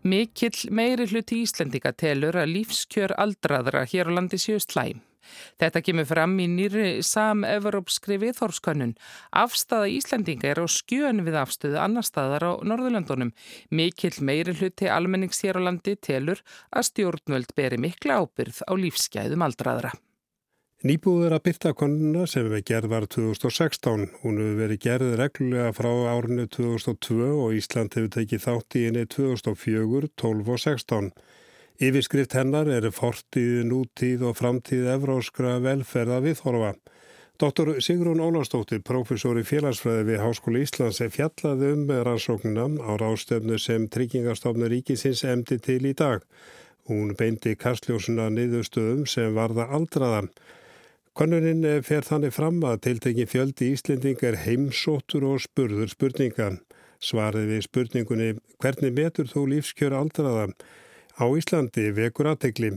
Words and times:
Mikill 0.00 0.70
meiri 0.72 1.04
hluti 1.10 1.42
Íslendinga 1.44 1.90
telur 1.92 2.38
að 2.40 2.54
lífskjör 2.54 3.12
aldraðra 3.20 3.82
hér 3.84 4.08
á 4.08 4.16
landi 4.16 4.38
séu 4.40 4.56
slæm. 4.56 5.02
Þetta 5.60 5.82
kemur 5.84 6.08
fram 6.08 6.38
í 6.40 6.46
nýri 6.48 7.02
sam-evropskri 7.04 8.16
viðhorfskönnun. 8.22 8.96
Afstafa 9.36 9.90
Íslendinga 9.92 10.48
er 10.48 10.62
á 10.64 10.66
skjön 10.72 11.20
við 11.26 11.36
afstöðu 11.42 11.76
annar 11.84 12.08
staðar 12.08 12.48
á 12.48 12.52
Norðurlandunum. 12.64 13.34
Mikill 13.68 14.16
meiri 14.24 14.56
hluti 14.56 14.88
almennings 14.88 15.44
hér 15.44 15.60
á 15.60 15.68
landi 15.68 15.98
telur 16.00 16.40
að 16.72 16.88
stjórnvöld 16.88 17.52
beri 17.52 17.76
mikla 17.76 18.22
ábyrð 18.24 18.64
á 18.64 18.72
lífsgæðum 18.72 19.44
aldraðra. 19.44 19.92
Nýbúður 20.80 21.34
að 21.36 21.42
byrta 21.44 21.70
konuna 21.76 22.22
sem 22.24 22.46
við 22.48 22.62
gerð 22.70 22.88
var 22.88 23.04
2016. 23.12 24.06
Hún 24.22 24.38
hefur 24.40 24.54
verið 24.56 24.78
gerð 24.80 25.10
reglulega 25.20 25.72
frá 25.76 25.88
árinu 26.08 26.46
2002 26.48 27.26
og 27.34 27.56
Ísland 27.58 27.96
hefur 27.98 28.12
tekið 28.14 28.40
þátt 28.46 28.76
í 28.80 28.84
henni 28.86 29.02
2004, 29.12 30.08
12 30.22 30.46
og 30.54 30.62
16. 30.62 31.10
Yfirskrift 31.84 32.36
hennar 32.38 32.70
eru 32.72 32.88
fortíð, 32.96 33.58
nútíð 33.68 34.24
og 34.30 34.38
framtíð 34.38 34.88
evróskra 34.94 35.58
velferða 35.60 36.22
viðhorfa. 36.24 36.70
Dr. 37.44 37.74
Sigrun 37.84 38.22
Ólastóttir, 38.24 38.80
professor 38.80 39.36
í 39.36 39.44
félagsfræði 39.44 40.06
við 40.08 40.22
Háskóli 40.24 40.62
Íslands, 40.64 41.02
er 41.04 41.12
fjallaði 41.12 41.74
um 41.74 41.82
rannsóknuna 42.08 42.64
á 42.88 42.96
rástefnu 42.96 43.58
sem 43.60 43.84
Tryggingastofnur 43.84 44.72
Ríkisins 44.72 45.26
emdi 45.28 45.60
til 45.60 45.84
í 45.84 45.92
dag. 45.92 46.24
Hún 46.88 47.12
beindi 47.20 47.52
kastljósuna 47.60 48.30
niðurstöðum 48.32 49.04
sem 49.04 49.36
varða 49.36 49.68
aldraðan. 49.76 50.32
Konuninn 51.20 51.82
fer 51.84 52.00
þannig 52.00 52.30
fram 52.32 52.62
að 52.64 52.78
tiltekin 52.86 53.26
fjöldi 53.28 53.66
Íslending 53.74 54.22
er 54.24 54.38
heimsóttur 54.40 55.26
og 55.28 55.42
spurður 55.44 55.90
spurninga. 55.92 56.46
Svarið 56.96 57.50
við 57.50 57.66
spurningunni 57.66 58.28
hvernig 58.56 58.94
metur 58.96 59.28
þú 59.28 59.42
lífskjör 59.50 59.98
aldraða? 59.98 60.46
Á 61.20 61.24
Íslandi 61.28 61.90
vekur 61.92 62.30
aðtegli. 62.30 62.70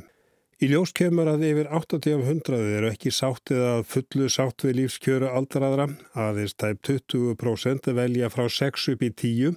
Í 0.60 0.70
ljós 0.74 0.92
kemur 0.92 1.32
að 1.32 1.46
yfir 1.54 1.72
80 1.72 2.18
af 2.18 2.26
100 2.34 2.60
eru 2.82 2.92
ekki 2.92 3.14
sáttið 3.16 3.64
að 3.70 3.86
fullu 3.94 4.28
sátt 4.36 4.68
við 4.68 4.76
lífskjöru 4.82 5.32
aldraðra. 5.32 5.88
Aðeins 6.12 6.60
tæp 6.60 6.84
20% 6.84 7.94
velja 7.96 8.28
frá 8.34 8.50
6 8.52 8.90
upp 8.92 9.08
í 9.08 9.14
10 9.24 9.56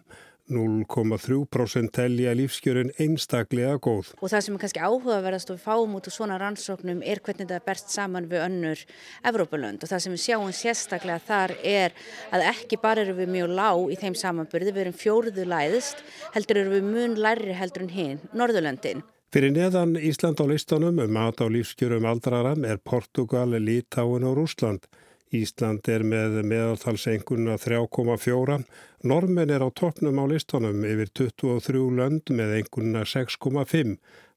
0,3% 0.53 1.91
telja 1.97 2.35
lífskjörin 2.37 2.93
einstaklega 3.03 3.79
góð. 3.83 4.13
Og 4.21 4.31
það 4.31 4.45
sem 4.47 4.57
er 4.57 4.63
kannski 4.63 4.85
áhugaverðast 4.85 5.51
og 5.51 5.59
við 5.59 5.65
fáum 5.65 5.97
út 5.99 6.07
úr 6.07 6.15
svona 6.15 6.39
rannsóknum 6.43 7.03
er 7.03 7.23
hvernig 7.25 7.49
það 7.49 7.59
er 7.59 7.67
berst 7.67 7.91
saman 7.95 8.29
við 8.31 8.45
önnur 8.45 8.85
Evrópulönd 9.27 9.83
og 9.83 9.91
það 9.91 10.05
sem 10.05 10.15
við 10.15 10.25
sjáum 10.27 10.55
sérstaklega 10.55 11.25
þar 11.27 11.57
er 11.63 11.97
að 12.31 12.47
ekki 12.53 12.79
bara 12.83 13.03
eru 13.03 13.17
við 13.19 13.35
mjög 13.35 13.57
lág 13.59 13.83
í 13.91 13.99
þeim 14.01 14.17
samanburði, 14.23 14.73
við 14.77 14.87
erum 14.87 15.01
fjóruðu 15.01 15.49
læðist, 15.51 16.07
heldur 16.37 16.63
eru 16.63 16.77
við 16.79 16.89
mun 16.93 17.19
læri 17.21 17.59
heldur 17.59 17.87
en 17.87 17.95
hinn, 17.97 18.25
Norðurlöndin. 18.37 19.05
Fyrir 19.35 19.51
neðan 19.53 19.97
Ísland 19.99 20.39
á 20.39 20.47
listanum 20.47 21.01
um 21.03 21.11
mat 21.13 21.43
á 21.43 21.47
lífskjörum 21.51 22.07
aldraram 22.07 22.63
er 22.65 22.79
Portugal, 22.79 23.51
Litáin 23.59 24.25
og 24.25 24.39
Rúsland. 24.39 24.87
Ísland 25.35 25.89
er 25.91 26.05
með 26.07 26.37
meðaltalsenguna 26.47 27.57
3,4. 27.59 28.61
Normen 29.03 29.51
er 29.51 29.65
á 29.67 29.69
toppnum 29.75 30.21
á 30.23 30.25
listunum 30.31 30.85
yfir 30.87 31.11
23 31.19 31.83
lönd 31.99 32.31
með 32.31 32.55
enguna 32.61 33.03
6,5. 33.03 33.97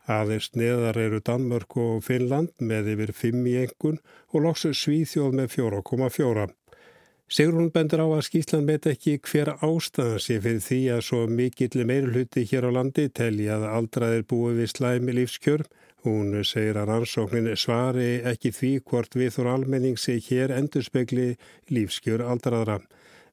Aðeins 0.10 0.50
neðar 0.58 0.98
eru 0.98 1.20
Danmörk 1.22 1.78
og 1.78 2.00
Finnland 2.08 2.56
með 2.58 2.96
yfir 2.96 3.14
5 3.14 3.50
í 3.52 3.58
engun 3.66 4.00
og 4.34 4.48
loksu 4.48 4.74
Svíþjóð 4.74 5.38
með 5.38 5.54
4,4. 5.60 6.48
Sigrun 7.30 7.70
bendur 7.70 8.02
á 8.02 8.08
að 8.10 8.24
Skísland 8.26 8.66
met 8.66 8.88
ekki 8.90 9.20
hver 9.22 9.52
ástæðan 9.62 10.24
sé 10.24 10.40
fyrir 10.42 10.64
því 10.66 10.80
að 10.96 11.04
svo 11.06 11.20
mikill 11.30 11.86
meirulhutti 11.86 12.48
hér 12.50 12.66
á 12.66 12.72
landi 12.80 13.06
telja 13.14 13.60
að 13.60 13.68
aldraðir 13.70 14.26
búið 14.32 14.64
við 14.64 14.72
slæmi 14.74 15.14
lífskjörn 15.20 15.70
Hún 16.08 16.32
segir 16.48 16.78
að 16.80 16.94
rannsóknin 16.94 17.50
svari 17.60 18.22
ekki 18.24 18.54
því 18.56 18.70
hvort 18.88 19.18
við 19.20 19.34
þór 19.36 19.50
almenning 19.52 19.98
sé 20.00 20.16
hér 20.24 20.54
endurspegli 20.56 21.34
lífskjör 21.76 22.24
aldraðra. 22.24 22.78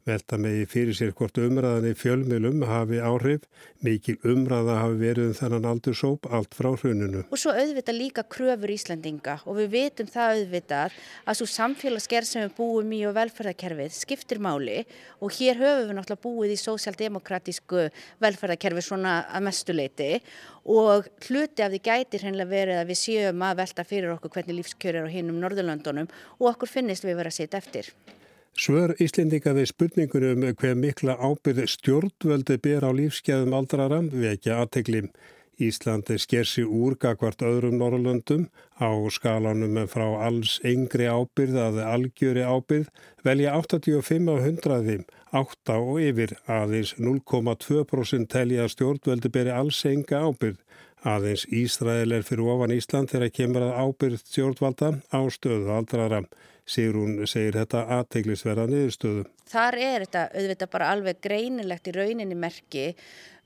Velta 0.06 0.36
megi 0.38 0.68
fyrir 0.70 0.94
sér 0.94 1.08
hvort 1.18 1.34
umræðan 1.42 1.88
í 1.88 1.96
fjölmjölum 1.98 2.60
hafi 2.70 3.00
áhrif, 3.02 3.48
mikil 3.82 4.14
umræða 4.22 4.76
hafi 4.78 4.98
verið 5.00 5.32
um 5.32 5.34
þennan 5.34 5.64
aldursóp 5.66 6.28
allt 6.30 6.52
frá 6.54 6.68
hrununu. 6.76 7.24
Og 7.26 7.40
svo 7.42 7.50
auðvitað 7.50 7.96
líka 7.98 8.22
kröfur 8.22 8.70
Íslandinga 8.70 9.40
og 9.42 9.56
við 9.58 9.72
vitum 9.72 10.06
það 10.12 10.36
auðvitað 10.36 10.94
að 11.26 11.38
svo 11.40 11.48
samfélagsgerð 11.50 12.28
sem 12.30 12.44
við 12.44 12.54
búum 12.54 12.92
í 12.94 13.00
og 13.08 13.16
velferðarkerfið 13.16 13.96
skiptir 13.96 14.38
máli. 14.46 14.84
Og 15.18 15.34
hér 15.40 15.58
höfum 15.58 15.88
við 15.88 15.98
náttúrulega 15.98 16.22
búið 16.28 16.54
í 16.54 16.60
sósjaldemokratísku 16.62 17.82
velferðarkerfi 18.22 18.84
svona 18.86 19.16
að 19.26 19.46
mestuleiti 19.48 20.12
og 20.70 21.08
hluti 21.26 21.64
af 21.66 21.74
því 21.74 21.80
gætir 21.88 22.28
hennilega 22.28 22.52
verið 22.52 22.84
að 22.84 22.92
við 22.92 23.00
séum 23.02 23.42
að 23.42 23.58
velta 23.64 23.86
fyrir 23.90 24.14
okkur 24.14 24.36
hvernig 24.38 24.60
lífskjör 24.60 25.00
er 25.00 25.10
á 25.10 25.14
hinnum 25.16 25.42
Norðurlandunum 25.42 26.06
og 26.38 26.52
okkur 26.52 26.70
finnist 26.76 27.02
við 27.02 27.18
verið 27.18 27.34
að 27.34 27.38
setja 27.40 27.62
eftir. 27.64 27.90
Svör 28.56 28.94
Íslendinga 29.04 29.52
við 29.52 29.66
spurningunum 29.68 30.44
hver 30.56 30.78
mikla 30.80 31.18
ábyrð 31.20 31.66
stjórnvöldi 31.68 32.54
ber 32.64 32.86
á 32.88 32.90
lífskeðum 32.96 33.52
aldrara 33.52 33.98
vekja 34.08 34.62
aðtegli. 34.62 35.02
Íslandi 35.60 36.16
sker 36.20 36.48
sér 36.48 36.70
úr 36.72 36.96
gagvart 37.00 37.44
öðrum 37.44 37.76
Norrlöndum 37.80 38.46
á 38.80 38.88
skalanum 39.12 39.76
frá 39.92 40.06
alls 40.24 40.56
yngri 40.64 41.04
ábyrð 41.04 41.60
að 41.66 41.82
algjöri 41.84 42.48
ábyrð 42.48 42.88
velja 43.28 43.52
85 43.60 44.32
af 44.32 44.48
100 44.48 45.04
8 45.42 45.76
og 45.76 46.00
yfir 46.00 46.32
aðeins 46.48 46.96
0,2% 46.96 48.32
telja 48.32 48.68
stjórnvöldi 48.72 49.32
beri 49.36 49.52
alls 49.52 49.84
enga 49.84 50.24
ábyrð. 50.30 50.56
Aðeins 51.04 51.44
Ísrael 51.52 52.16
er 52.16 52.24
fyrir 52.24 52.48
ofan 52.56 52.72
Ísland 52.72 53.12
þegar 53.12 53.36
kemur 53.36 53.68
að 53.68 53.78
ábyrð 53.84 54.24
stjórnvalda 54.24 54.94
á 55.12 55.20
stöðu 55.28 55.76
aldrara. 55.76 56.24
Sigrún 56.66 57.20
segir 57.30 57.54
þetta 57.60 57.84
aðteglisverða 58.00 58.66
niðurstöðu. 58.70 59.26
Þar 59.46 59.78
er 59.78 60.04
þetta 60.06 60.22
auðvitað 60.34 60.72
bara 60.72 60.90
alveg 60.94 61.20
greinilegt 61.22 61.86
í 61.86 61.94
rauninni 61.94 62.38
merki 62.38 62.88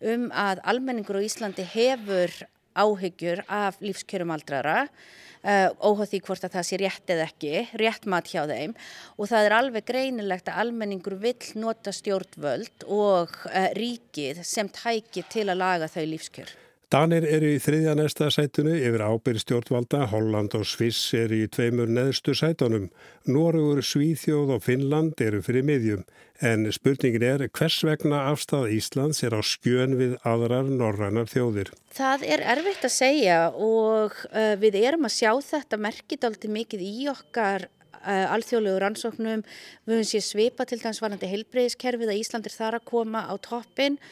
um 0.00 0.30
að 0.32 0.62
almenningur 0.72 1.20
á 1.20 1.26
Íslandi 1.26 1.66
hefur 1.68 2.32
áhyggjur 2.80 3.42
af 3.50 3.80
lífskjörum 3.84 4.32
aldrara 4.32 4.86
uh, 4.86 5.68
óháð 5.82 6.14
því 6.14 6.20
hvort 6.26 6.46
að 6.46 6.56
það 6.56 6.66
sé 6.68 6.78
rétt 6.80 7.12
eða 7.12 7.26
ekki, 7.28 7.52
rétt 7.82 8.08
mat 8.08 8.30
hjá 8.30 8.44
þeim 8.48 8.74
og 9.16 9.30
það 9.30 9.48
er 9.48 9.56
alveg 9.58 9.88
greinilegt 9.90 10.48
að 10.48 10.62
almenningur 10.64 11.18
vill 11.20 11.52
nota 11.60 11.92
stjórnvöld 11.94 12.88
og 12.88 13.36
uh, 13.50 13.68
ríkið 13.76 14.42
sem 14.46 14.70
tæki 14.72 15.26
til 15.28 15.48
að 15.48 15.60
laga 15.60 15.90
þau 15.90 16.04
lífskjör. 16.14 16.56
Danir 16.90 17.22
eru 17.22 17.52
í 17.54 17.58
þriðja 17.62 17.92
næsta 17.94 18.26
sætunu 18.34 18.72
yfir 18.74 19.04
ábyrð 19.06 19.44
stjórnvalda, 19.44 20.08
Holland 20.10 20.56
og 20.58 20.64
Sviss 20.66 21.12
eru 21.14 21.36
í 21.38 21.44
tveimur 21.46 21.86
neðstu 21.86 22.32
sætunum. 22.34 22.88
Norður, 23.30 23.78
Svíþjóð 23.86 24.56
og 24.56 24.64
Finnland 24.64 25.22
eru 25.22 25.38
fyrir 25.46 25.62
miðjum. 25.68 26.00
En 26.42 26.66
spurningin 26.74 27.22
er 27.22 27.44
hvers 27.46 27.76
vegna 27.86 28.24
afstæða 28.32 28.72
Íslands 28.74 29.22
er 29.22 29.36
á 29.38 29.42
skjön 29.46 29.94
við 30.00 30.16
aðrar 30.26 30.66
norrænar 30.66 31.30
þjóðir? 31.30 31.70
Það 31.94 32.26
er 32.34 32.42
erfitt 32.56 32.88
að 32.90 32.94
segja 32.96 33.38
og 33.54 34.18
uh, 34.32 34.56
við 34.58 34.80
erum 34.82 35.06
að 35.06 35.14
sjá 35.20 35.30
þetta 35.46 35.78
merkit 35.86 36.26
aldrei 36.26 36.50
mikið 36.56 36.82
í 36.88 37.06
okkar 37.14 37.68
uh, 38.00 38.34
alþjóðlegu 38.34 38.82
rannsóknum. 38.82 39.46
Við 39.86 40.00
höfum 40.00 40.10
séð 40.10 40.26
svipa 40.26 40.66
til 40.66 40.82
dæmis 40.82 41.04
varandi 41.06 41.30
heilbreyðiskerfið 41.36 42.16
að 42.16 42.20
Ísland 42.24 42.50
er 42.50 42.58
þar 42.58 42.80
að 42.80 42.86
koma 42.90 43.28
á 43.30 43.34
toppin 43.38 44.02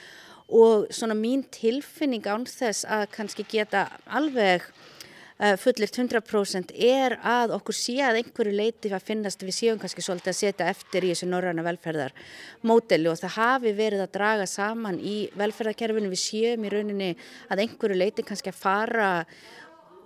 og 0.49 0.89
svona 0.95 1.17
mín 1.17 1.45
tilfinning 1.53 2.25
án 2.25 2.47
þess 2.49 2.87
að 2.89 3.09
kannski 3.13 3.45
geta 3.49 3.85
alveg 4.07 4.65
uh, 4.65 5.55
fullirt 5.61 5.99
100% 6.01 6.73
er 6.73 7.19
að 7.21 7.53
okkur 7.59 7.77
sé 7.77 7.99
að 8.05 8.23
einhverju 8.23 8.55
leiti 8.57 8.93
að 8.93 9.07
finnast 9.11 9.45
við 9.45 9.57
séum 9.59 9.83
kannski 9.83 10.05
svolítið 10.05 10.33
að 10.33 10.41
setja 10.41 10.71
eftir 10.73 11.05
í 11.05 11.13
þessu 11.13 11.29
norræna 11.29 11.67
velferðarmódeli 11.67 13.13
og 13.13 13.21
það 13.21 13.37
hafi 13.37 13.75
verið 13.77 14.05
að 14.07 14.13
draga 14.17 14.49
saman 14.49 15.01
í 15.01 15.19
velferðarkerfinu 15.39 16.13
við 16.15 16.25
séum 16.25 16.65
í 16.65 16.73
rauninni 16.73 17.13
að 17.53 17.65
einhverju 17.67 18.01
leiti 18.01 18.27
kannski 18.27 18.53
að 18.55 18.61
fara 18.63 19.13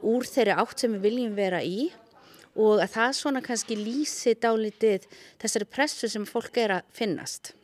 úr 0.03 0.27
þeirri 0.27 0.59
átt 0.59 0.83
sem 0.83 0.99
við 0.99 1.07
viljum 1.07 1.39
vera 1.39 1.63
í 1.63 1.93
og 2.59 2.83
að 2.83 2.91
það 2.93 3.17
svona 3.17 3.43
kannski 3.45 3.79
lýsi 3.79 4.35
dálitið 4.43 5.07
þessari 5.41 5.69
pressu 5.71 6.11
sem 6.11 6.27
fólk 6.29 6.59
er 6.61 6.81
að 6.81 6.89
finnast. 6.99 7.55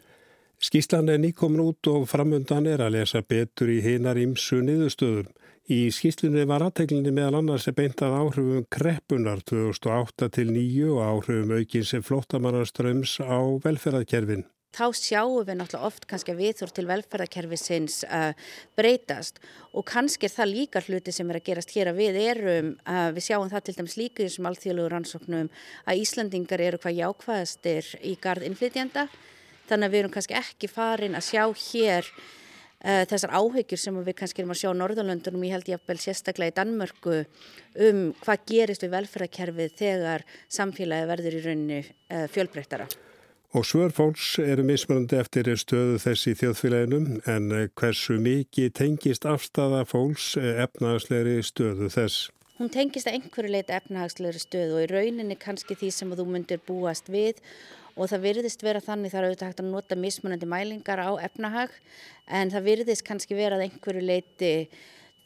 Skíslan 0.59 1.07
er 1.07 1.21
nýkomin 1.23 1.61
út 1.63 1.87
og 1.87 2.09
framöndan 2.11 2.67
er 2.67 2.81
að 2.83 2.97
lesa 2.97 3.21
betur 3.23 3.71
í 3.71 3.77
hinar 3.79 4.19
ímsu 4.19 4.59
niðurstöðum. 4.67 5.29
Í 5.71 5.93
skíslunni 5.95 6.43
var 6.51 6.65
aðteglinni 6.67 7.13
meðal 7.15 7.39
annars 7.39 7.69
að 7.71 7.77
beintað 7.79 8.17
áhrifum 8.19 8.65
kreppunar 8.73 9.45
2008 9.47 10.29
til 10.35 10.51
9 10.51 10.89
og 10.97 10.99
áhrifum 11.05 11.55
aukins 11.61 11.95
flóttamannaströms 12.09 13.21
á 13.23 13.39
velferðarkerfin. 13.63 14.49
Þá 14.75 14.85
sjáum 14.99 15.47
við 15.47 15.61
náttúrulega 15.61 15.93
oft 15.93 16.09
kannski 16.11 16.35
að 16.35 16.43
viðþór 16.43 16.75
til 16.75 16.87
velferðarkerfisins 16.91 18.01
uh, 18.11 18.35
breytast 18.75 19.39
og 19.71 19.87
kannski 19.87 20.27
er 20.27 20.35
það 20.35 20.55
líka 20.57 20.83
hluti 20.89 21.15
sem 21.15 21.31
er 21.31 21.39
að 21.39 21.49
gerast 21.53 21.79
hér 21.79 21.93
að 21.93 22.03
við 22.03 22.23
erum, 22.25 22.75
uh, 22.83 23.09
við 23.15 23.31
sjáum 23.31 23.55
það 23.55 23.69
til 23.69 23.79
dæmis 23.79 23.99
líka 24.01 24.25
í 24.25 24.27
þessum 24.27 24.51
alþjóðlugur 24.51 24.97
rannsóknum 24.97 25.49
að 25.87 26.03
Íslandingar 26.03 26.67
eru 26.67 26.83
hvað 26.83 27.03
jákvæðastir 27.05 27.95
í 28.03 28.19
gard 28.19 28.51
innflytjanda 28.51 29.07
þannig 29.69 29.89
að 29.89 29.95
við 29.95 30.03
erum 30.03 30.15
kannski 30.17 30.39
ekki 30.39 30.71
farin 30.73 31.19
að 31.19 31.27
sjá 31.29 31.43
hér 31.63 32.13
uh, 32.13 33.03
þessar 33.11 33.35
áhyggjur 33.39 33.83
sem 33.83 33.99
við 34.07 34.19
kannski 34.21 34.45
erum 34.45 34.55
að 34.55 34.63
sjá 34.63 34.71
Norðalöndunum, 34.77 35.49
ég 35.49 35.57
held 35.57 35.73
ég 35.73 35.81
að 35.81 35.91
vel 35.93 35.99
sérstaklega 36.03 36.55
í 36.55 36.57
Danmörku 36.61 37.19
um 37.89 38.01
hvað 38.23 38.47
gerist 38.53 38.87
við 38.87 38.95
velferðarkerfið 38.97 39.77
þegar 39.83 40.25
samfélagi 40.61 41.13
verður 41.13 41.39
í 41.39 41.45
rauninu 41.45 41.83
uh, 41.85 42.25
fjölbreyttara. 42.33 42.89
Og 43.57 43.65
svör 43.65 43.93
fólks 43.97 44.35
eru 44.45 44.61
mismunandi 44.69 45.17
eftir 45.17 45.49
stöðu 45.57 45.97
þessi 46.03 46.35
í 46.35 46.37
þjóðfélaginu 46.37 47.23
en 47.33 47.47
hversu 47.81 48.19
mikið 48.21 48.75
tengist 48.77 49.25
afstafa 49.25 49.87
fólks 49.89 50.35
efnaðslegri 50.37 51.39
stöðu 51.47 51.89
þess? 51.95 52.27
Hún 52.59 52.69
tengist 52.75 53.09
að 53.09 53.21
einhverju 53.21 53.55
leita 53.55 53.79
efnaðslegri 53.79 54.43
stöðu 54.43 54.77
og 54.77 54.85
í 54.85 54.91
rauninni 54.91 55.39
kannski 55.41 55.79
því 55.79 55.91
sem 55.95 56.13
þú 56.19 56.27
myndir 56.29 56.61
búast 56.69 57.09
við 57.09 57.41
og 57.99 58.13
það 58.13 58.27
virðist 58.29 58.63
vera 58.65 58.83
þannig 58.85 59.13
þar 59.13 59.29
auðvitað 59.29 59.51
hægt 59.51 59.65
að 59.65 59.73
nota 59.73 59.99
mismunandi 59.99 60.49
mælingar 60.49 61.03
á 61.03 61.11
efnahag 61.27 61.75
en 62.27 62.55
það 62.55 62.71
virðist 62.71 63.07
kannski 63.07 63.39
vera 63.39 63.59
að 63.59 63.67
einhverju 63.67 64.05
leiti 64.07 64.53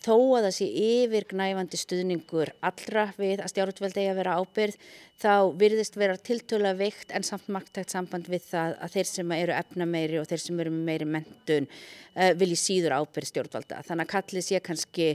þó 0.03 0.17
að 0.37 0.47
það 0.47 0.55
sé 0.57 0.67
yfirgnæfandi 0.83 1.79
stuðningur 1.79 2.51
allra 2.67 3.05
við 3.19 3.43
að 3.43 3.53
stjórnveld 3.53 3.99
eigi 3.99 4.11
að 4.11 4.19
vera 4.19 4.37
ábyrð 4.41 4.79
þá 5.23 5.35
virðist 5.61 5.99
vera 6.01 6.19
tiltöla 6.19 6.73
veikt 6.79 7.15
en 7.15 7.27
samt 7.27 7.47
marktækt 7.53 7.95
samband 7.95 8.31
við 8.31 8.49
það 8.49 8.75
að 8.83 8.97
þeir 8.97 9.11
sem 9.13 9.35
eru 9.37 9.57
efna 9.57 9.87
meiri 9.87 10.19
og 10.19 10.27
þeir 10.31 10.43
sem 10.43 10.63
eru 10.65 10.75
meiri 10.75 11.07
mentun 11.07 11.69
uh, 11.69 12.33
vilji 12.41 12.59
síður 12.59 12.97
ábyrð 12.99 13.31
stjórnvalda. 13.31 13.83
Þannig 13.87 14.09
að 14.09 14.13
kallið 14.17 14.49
sé 14.49 14.63
kannski 14.67 15.09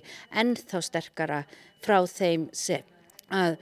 ennþá 0.44 0.84
sterkara 0.88 1.44
frá 1.84 2.00
þeim 2.08 2.48
sem 2.56 2.88
að 3.28 3.60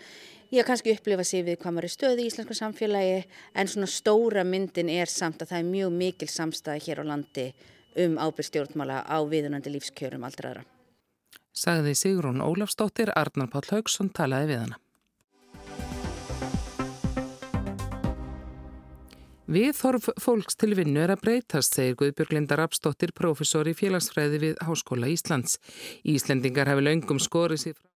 Ég 0.53 0.61
har 0.61 0.67
kannski 0.67 0.93
upplifað 0.93 1.25
sér 1.25 1.45
við 1.47 1.55
hvað 1.61 1.73
maður 1.73 1.87
er 1.87 1.91
stöði 1.95 2.23
í 2.23 2.29
íslensku 2.29 2.55
samfélagi 2.57 3.15
en 3.57 3.69
svona 3.71 3.87
stóra 3.89 4.43
myndin 4.45 4.91
er 4.93 5.09
samt 5.09 5.41
að 5.41 5.51
það 5.51 5.61
er 5.61 5.71
mjög 5.71 5.95
mikil 5.95 6.27
samstæði 6.29 6.83
hér 6.85 7.01
á 7.01 7.05
landi 7.09 7.45
um 8.05 8.17
ábyrg 8.21 8.45
stjórnmála 8.51 8.99
á 9.09 9.17
viðunandi 9.25 9.73
lífskjörum 9.73 10.27
aldraðra. 10.27 10.61
Sagði 11.55 11.95
Sigrún 11.97 12.43
Ólafstóttir, 12.45 13.09
Arnar 13.15 13.49
Páll 13.49 13.71
Haugsson 13.71 14.11
talaði 14.13 14.51
við 14.51 14.61
hana. 14.65 14.81
Viðhorf 19.45 20.11
fólks 20.21 20.57
til 20.57 20.73
vinnu 20.77 21.01
er 21.05 21.15
að 21.15 21.25
breytast, 21.25 21.77
segir 21.77 21.97
Guðbjörg 21.97 22.33
Linda 22.33 22.57
Rapsdóttir, 22.59 23.13
professor 23.17 23.65
í 23.69 23.75
félagsfræði 23.77 24.41
við 24.41 24.63
Háskóla 24.65 25.09
Íslands. 25.09 25.57
Íslendingar 26.05 26.69
hafi 26.69 26.85
laungum 26.85 27.21
skorið 27.21 27.61
sér 27.61 27.77
frá 27.77 27.94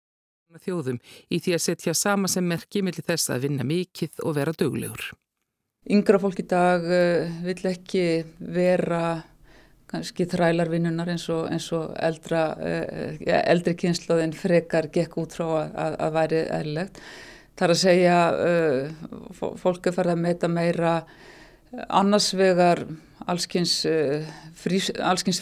þjóðum 0.58 1.00
í 1.30 1.40
því 1.40 1.56
að 1.56 1.64
setja 1.66 1.94
sama 1.98 2.30
sem 2.32 2.46
merki 2.46 2.82
millir 2.86 3.06
þess 3.06 3.30
að 3.34 3.46
vinna 3.46 3.66
mikið 3.68 4.24
og 4.26 4.38
vera 4.40 4.54
döglegur. 4.58 5.12
Yngra 5.90 6.20
fólk 6.22 6.42
í 6.42 6.48
dag 6.50 6.84
uh, 6.84 7.30
vill 7.46 7.70
ekki 7.70 8.06
vera 8.40 9.22
kannski 9.90 10.28
þrælarvinnunar 10.30 11.10
eins 11.10 11.26
og, 11.34 11.48
eins 11.50 11.70
og 11.74 11.94
eldra, 11.98 12.44
uh, 12.58 13.16
eldri 13.40 13.76
kynnslóðin 13.80 14.36
frekar 14.38 14.90
gekk 14.94 15.18
út 15.22 15.38
frá 15.38 15.48
að, 15.64 15.98
að 15.98 16.16
væri 16.18 16.44
eðlilegt. 16.60 17.02
Það 17.60 17.66
er 17.66 17.74
að 17.74 17.80
segja 17.82 18.18
fólk 19.36 19.90
er 19.90 19.96
farið 19.98 20.14
að 20.14 20.22
meita 20.24 20.48
meira 20.48 20.94
annars 21.92 22.30
vegar 22.32 22.86
allskynns 23.28 23.74
frí, 24.56 24.80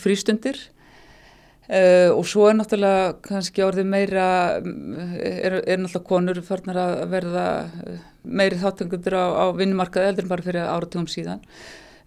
frístundir 0.01 0.57
Uh, 1.67 2.13
og 2.15 2.23
svo 2.23 2.45
er 2.47 2.55
náttúrulega 2.55 3.17
kannski 3.25 3.63
orðið 3.65 3.89
meira, 3.91 4.27
er, 4.55 5.57
er 5.59 5.81
náttúrulega 5.81 6.07
konur 6.07 6.39
farnar 6.47 6.79
að 6.79 7.01
verða 7.11 7.47
eh, 7.83 8.05
meiri 8.23 8.59
þáttengundur 8.61 9.17
á, 9.19 9.25
á 9.35 9.45
vinnumarkaði 9.57 10.13
eldur 10.13 10.23
en 10.23 10.31
bara 10.31 10.45
fyrir 10.45 10.63
áratugum 10.63 11.09
síðan 11.11 11.43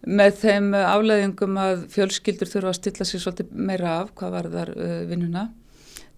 með 0.09 0.39
þeim 0.41 0.71
afleðingum 0.79 1.59
að 1.61 1.83
fjölskyldur 1.93 2.49
þurfa 2.49 2.73
að 2.73 2.79
stilla 2.79 3.09
sér 3.09 3.25
svolítið 3.27 3.53
meira 3.69 3.99
af 3.99 4.15
hvað 4.17 4.33
var 4.39 4.49
þar 4.55 4.73
uh, 4.79 4.97
vinnuna. 5.11 5.45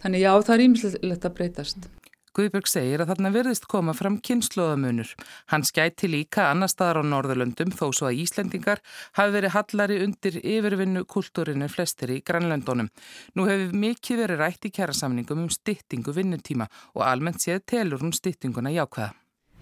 Þannig 0.03 0.23
já 0.23 0.31
það 0.39 0.55
er 0.55 0.65
ímislegt 0.69 1.27
að 1.27 1.37
breytast. 1.41 1.91
Guðbjörg 2.33 2.69
segir 2.71 3.03
að 3.03 3.11
þarna 3.11 3.31
verðist 3.35 3.67
koma 3.69 3.93
fram 3.93 4.15
kynnslóðamunur. 4.25 5.11
Hann 5.53 5.67
skæti 5.69 6.09
líka 6.09 6.47
annar 6.49 6.71
staðar 6.73 7.03
á 7.05 7.11
Norðurlöndum 7.11 7.75
þó 7.77 7.91
svo 7.93 8.07
að 8.09 8.23
Íslendingar 8.23 8.81
hafi 9.19 9.35
verið 9.35 9.53
hallari 9.53 9.99
undir 10.01 10.39
yfirvinnu 10.41 11.03
kultúrinu 11.05 11.69
flestir 11.69 12.15
í 12.15 12.23
Grænlöndunum. 12.25 12.89
Nú 13.37 13.45
hefur 13.51 13.77
mikið 13.83 14.23
verið 14.25 14.41
rætt 14.41 14.65
í 14.65 14.73
kjærasamningum 14.73 15.43
um 15.45 15.51
styttingu 15.53 16.15
vinnutíma 16.17 16.71
og 16.97 17.05
almennt 17.05 17.45
séð 17.45 17.67
telur 17.75 18.01
hún 18.01 18.17
styttinguna 18.17 18.73
jákvæða. 18.73 19.13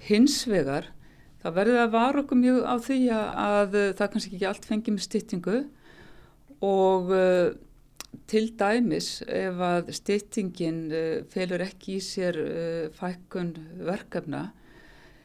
Hins 0.06 0.44
vegar, 0.46 0.93
það 1.43 1.56
verður 1.58 1.82
að 1.82 1.96
vara 1.96 2.23
okkur 2.23 2.38
mjög 2.38 2.61
á 2.70 2.75
því 2.87 3.00
að 3.16 3.75
það 3.99 4.12
kannski 4.14 4.37
ekki 4.37 4.49
allt 4.52 4.70
fengi 4.70 4.94
með 4.94 5.08
styttingu 5.08 5.58
og 6.70 7.12
Til 8.31 8.49
dæmis 8.59 9.21
ef 9.27 9.61
að 9.62 9.91
styttingin 9.95 10.81
uh, 10.91 11.21
felur 11.31 11.62
ekki 11.62 11.99
í 11.99 12.03
sér 12.03 12.39
uh, 12.43 12.89
fækkun 12.95 13.53
verkefna 13.87 14.49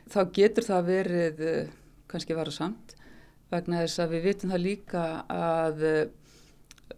þá 0.10 0.20
getur 0.34 0.68
það 0.68 0.92
verið 0.92 1.42
uh, 1.46 1.74
kannski 2.10 2.38
vara 2.38 2.54
samt 2.54 2.94
vegna 3.50 3.84
þess 3.84 4.02
að 4.04 4.16
við 4.16 4.28
vitum 4.30 4.54
það 4.54 4.64
líka 4.66 5.04
að 5.32 5.84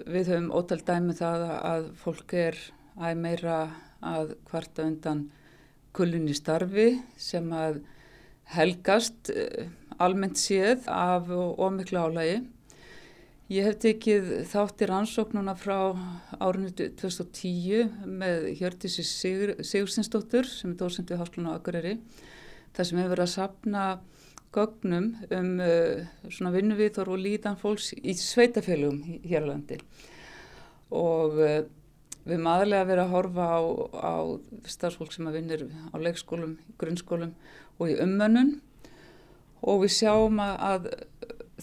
við 0.07 0.29
höfum 0.31 0.47
ótal 0.55 0.79
dæmi 0.87 1.11
um 1.11 1.17
það 1.19 1.43
að 1.55 1.89
fólk 1.99 2.35
er 2.39 2.59
að 2.97 3.19
meira 3.19 3.57
að 4.03 4.33
hvarta 4.49 4.85
undan 4.87 5.25
kullunni 5.95 6.35
starfi 6.35 6.87
sem 7.19 7.47
að 7.53 7.81
helgast 8.55 9.31
almennt 9.99 10.39
séð 10.39 10.87
af 10.91 11.27
ómiklu 11.31 11.99
álægi 11.99 12.39
Ég 13.47 13.63
hef 13.63 13.77
tekið 13.79 14.25
þáttir 14.51 14.91
ansóknuna 14.91 15.53
frá 15.55 15.95
árinu 16.35 16.67
2010 16.75 17.93
með 18.03 18.49
Hjördísi 18.59 19.05
Sigur, 19.07 19.53
Sigursinsdóttur 19.63 20.49
sem 20.51 20.73
er 20.73 20.81
dósend 20.81 21.07
við 21.07 21.21
Háskólan 21.21 21.55
á 21.55 21.55
Akureyri. 21.55 21.93
Það 22.75 22.89
sem 22.89 22.99
hefur 22.99 23.13
verið 23.13 23.23
að 23.23 23.31
sapna 23.37 23.85
gögnum 24.51 25.09
um 25.39 25.49
uh, 25.63 26.03
svona 26.27 26.53
vinnuvíþor 26.57 27.13
og 27.15 27.23
lítan 27.23 27.55
fólks 27.63 27.93
í 27.95 28.19
sveitafélugum 28.19 28.99
hér 29.23 29.47
á 29.47 29.51
landi. 29.53 29.79
Og 30.91 31.39
uh, 31.39 31.57
við 32.27 32.43
maðurlega 32.43 32.91
verið 32.91 33.07
að 33.07 33.15
horfa 33.15 33.47
á, 33.47 33.59
á 33.95 34.15
starfsfólk 34.75 35.15
sem 35.15 35.31
að 35.31 35.39
vinnir 35.39 35.69
á 35.71 35.95
leikskólum, 35.95 36.57
grunnskólum 36.75 37.37
og 37.79 37.95
í 37.95 38.01
ummönnun 38.03 38.57
og 39.63 39.85
við 39.87 40.01
sjáum 40.01 40.43
að, 40.43 40.57
að 40.67 40.95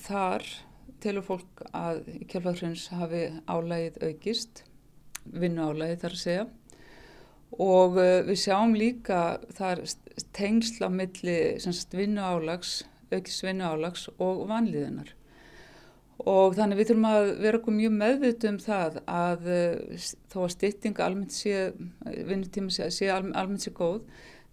þar 0.09 0.55
telur 1.05 1.27
fólk 1.27 1.65
að 1.77 2.05
í 2.11 2.25
kjálfarhrins 2.31 2.89
hafi 2.97 3.25
álægið 3.47 4.01
aukist, 4.09 4.65
vinnu 5.25 5.69
álægið 5.71 6.05
þar 6.05 6.17
að 6.17 6.23
segja. 6.23 6.47
Og 7.55 7.99
uh, 8.01 8.21
við 8.27 8.41
sjáum 8.43 8.75
líka 8.79 9.21
þar 9.55 9.85
tengsla 10.35 10.91
milli 10.91 11.39
vinnu 11.95 12.25
álags, 12.25 12.81
aukist 13.13 13.45
vinnu 13.47 13.69
álags 13.69 14.09
og 14.19 14.49
vanliðunar 14.51 15.15
og 16.23 16.55
þannig 16.55 16.79
við 16.79 16.91
þurfum 16.91 17.09
að 17.09 17.31
vera 17.43 17.59
okkur 17.59 17.75
mjög 17.75 17.95
meðvitt 17.99 18.45
um 18.49 18.59
það 18.63 19.01
að 19.11 19.49
uh, 19.51 20.05
þó 20.31 20.39
að 20.45 20.53
stytting 20.55 21.01
almennt 21.03 21.35
sé, 21.35 21.73
vinnutíma 22.05 22.73
sé, 22.73 22.89
sé 22.95 23.11
almennt 23.11 23.65
sé 23.65 23.73
góð 23.75 24.05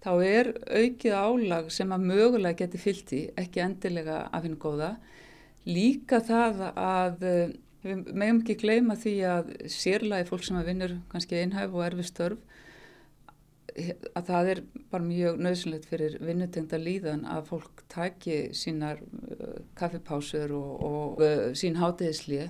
þá 0.01 0.12
er 0.25 0.51
aukið 0.65 1.13
álag 1.13 1.70
sem 1.74 1.91
að 1.93 2.08
mögulega 2.10 2.63
geti 2.63 2.81
fyllt 2.81 3.13
í, 3.13 3.22
ekki 3.38 3.62
endilega 3.62 4.24
af 4.34 4.48
hennu 4.48 4.58
góða 4.62 4.96
Líka 5.70 6.22
það 6.25 6.63
að 6.74 7.27
eh, 7.27 7.51
við 7.86 8.08
meðum 8.13 8.41
ekki 8.41 8.58
gleyma 8.62 8.96
því 8.98 9.15
að 9.30 9.51
sérlega 9.70 10.30
fólk 10.30 10.46
sem 10.46 10.58
að 10.58 10.72
vinnur 10.72 10.96
kannski 11.12 11.41
einhæf 11.41 11.75
og 11.75 11.86
erfi 11.86 12.06
störf 12.08 12.48
að 13.72 14.25
það 14.27 14.50
er 14.51 14.62
bara 14.91 15.06
mjög 15.06 15.38
nöðsynlegt 15.46 15.86
fyrir 15.88 16.18
vinnutengda 16.20 16.80
líðan 16.82 17.22
að 17.30 17.46
fólk 17.53 17.84
taki 17.91 18.39
sínar 18.58 19.00
uh, 19.00 19.62
kaffipásur 19.80 20.51
og, 20.58 20.72
og 20.88 21.22
uh, 21.24 21.46
sín 21.56 21.80
hátegislið. 21.80 22.50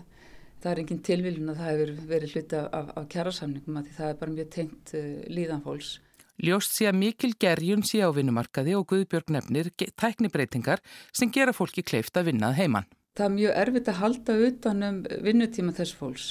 Það 0.61 0.71
er 0.71 0.81
engin 0.81 1.03
tilvílun 1.05 1.51
að 1.53 1.59
það 1.59 1.69
hefur 1.71 1.91
verið 2.09 2.33
hluti 2.35 2.57
af, 2.61 2.89
af 2.97 3.05
kjærasamningum 3.13 3.77
að 3.81 3.91
það 3.97 4.09
er 4.09 4.17
bara 4.19 4.33
mjög 4.35 4.49
tengt 4.55 4.95
líðan 5.29 5.63
fólks. 5.65 5.95
Ljóst 6.41 6.73
sé 6.73 6.87
að 6.89 6.99
mikil 7.01 7.31
gerjun 7.41 7.83
sé 7.85 8.01
á 8.01 8.09
vinnumarkaði 8.13 8.73
og 8.77 8.87
Guðbjörg 8.89 9.33
nefnir 9.33 9.71
tæknibreitingar 9.77 10.81
sem 11.13 11.33
gera 11.33 11.53
fólki 11.53 11.83
kleift 11.85 12.17
að 12.17 12.31
vinnað 12.31 12.57
heimann. 12.61 12.89
Það 13.19 13.25
er 13.25 13.33
mjög 13.35 13.57
erfitt 13.59 13.89
að 13.91 13.97
halda 13.99 14.33
utanum 14.47 14.99
vinnutíma 15.25 15.73
þess 15.75 15.95
fólks. 15.99 16.27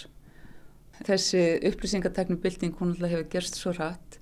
Þessi 1.05 1.43
upplýsingateknubilding 1.69 2.79
hún 2.79 2.95
alltaf 2.95 3.13
hefur 3.13 3.27
gerst 3.35 3.59
svo 3.61 3.75
rætt 3.77 4.17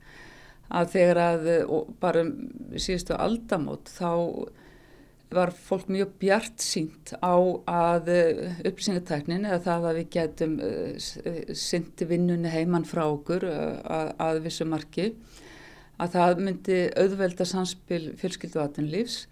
að 0.68 0.90
þegar 0.96 1.20
að 1.22 1.46
bara 2.02 2.24
síðustu 2.74 3.14
aldamót 3.14 3.92
þá 3.94 4.10
var 5.38 5.52
fólk 5.54 5.86
mjög 5.92 6.12
bjart 6.18 6.64
sínt 6.64 7.14
á 7.22 7.38
að 7.70 8.10
upplýsingateknin 8.66 9.46
eða 9.46 9.62
það 9.68 9.88
að 9.92 9.98
við 10.00 10.10
getum 10.18 10.58
uh, 10.58 11.08
syndi 11.62 12.10
vinnunni 12.10 12.50
heimann 12.50 12.88
frá 12.88 13.04
okkur 13.06 13.46
uh, 13.46 13.78
að, 13.86 14.14
að 14.24 14.42
vissu 14.48 14.66
marki 14.66 15.12
að 16.02 16.14
það 16.18 16.46
myndi 16.46 16.84
auðvelda 16.98 17.46
samspil 17.46 18.04
fjölskyldu 18.18 18.64
aðtunlífs 18.64 19.26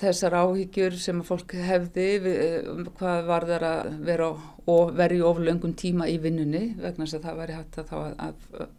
þessar 0.00 0.34
áhyggjur 0.42 0.96
sem 0.98 1.20
fólk 1.26 1.54
hefði 1.54 2.06
við, 2.24 2.70
hvað 2.98 3.28
var 3.28 3.46
það 3.48 3.66
að 3.68 3.92
vera 4.08 4.30
og 4.70 4.94
veri 4.96 5.20
oflöngum 5.22 5.74
tíma 5.78 6.08
í 6.10 6.16
vinnunni 6.22 6.72
vegna 6.80 7.04
þess 7.04 7.18
að 7.20 7.28
það 7.28 7.38
væri 7.42 7.58
hægt 7.58 7.78
að 7.82 7.92
að, 7.98 8.16
að 8.24 8.72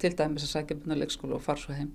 til 0.00 0.12
dæmis 0.16 0.46
að 0.46 0.54
sækja 0.54 0.78
búin 0.80 0.94
að 0.94 1.02
leikskóla 1.02 1.36
og 1.36 1.44
fara 1.44 1.60
svo 1.60 1.76
heim. 1.76 1.90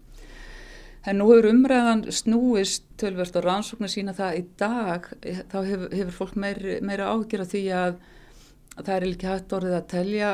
En 1.06 1.20
nú 1.22 1.28
hefur 1.30 1.52
umræðan 1.52 2.04
snúist 2.14 2.86
tölverst 3.02 3.36
og 3.38 3.46
rannsóknir 3.46 3.92
sína 3.94 4.16
það 4.18 4.40
í 4.40 4.44
dag 4.58 5.10
þá 5.52 5.58
hefur, 5.60 5.90
hefur 5.94 6.16
fólk 6.20 6.38
meiri, 6.42 6.80
meira 6.82 7.12
áhyggjur 7.14 7.44
af 7.46 7.52
því 7.52 7.64
að, 7.78 8.00
að 8.76 8.88
það 8.88 8.96
er 8.96 9.08
ekki 9.10 9.30
hægt 9.30 9.56
orðið 9.60 9.78
að 9.78 9.90
telja 9.94 10.32